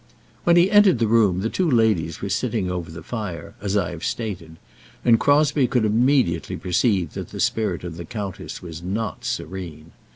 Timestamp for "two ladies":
1.51-2.23